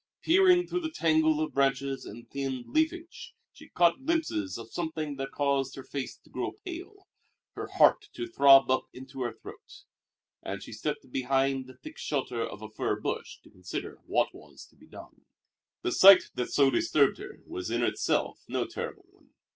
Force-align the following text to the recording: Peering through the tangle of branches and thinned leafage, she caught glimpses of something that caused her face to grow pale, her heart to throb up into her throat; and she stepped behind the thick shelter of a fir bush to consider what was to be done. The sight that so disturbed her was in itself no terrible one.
Peering 0.23 0.65
through 0.65 0.79
the 0.79 0.89
tangle 0.89 1.39
of 1.39 1.53
branches 1.53 2.05
and 2.05 2.27
thinned 2.31 2.65
leafage, 2.67 3.35
she 3.53 3.69
caught 3.69 4.03
glimpses 4.03 4.57
of 4.57 4.71
something 4.71 5.15
that 5.17 5.29
caused 5.29 5.75
her 5.75 5.83
face 5.83 6.17
to 6.17 6.27
grow 6.31 6.53
pale, 6.65 7.07
her 7.51 7.67
heart 7.75 8.07
to 8.11 8.25
throb 8.25 8.71
up 8.71 8.87
into 8.93 9.21
her 9.21 9.31
throat; 9.31 9.83
and 10.41 10.63
she 10.63 10.73
stepped 10.73 11.11
behind 11.11 11.67
the 11.67 11.77
thick 11.77 11.99
shelter 11.99 12.41
of 12.43 12.63
a 12.63 12.69
fir 12.71 12.99
bush 12.99 13.37
to 13.43 13.51
consider 13.51 13.99
what 14.07 14.33
was 14.33 14.65
to 14.65 14.75
be 14.75 14.87
done. 14.87 15.21
The 15.83 15.91
sight 15.91 16.31
that 16.33 16.49
so 16.49 16.71
disturbed 16.71 17.19
her 17.19 17.37
was 17.45 17.69
in 17.69 17.83
itself 17.83 18.43
no 18.47 18.65
terrible 18.65 19.05
one. 19.11 19.29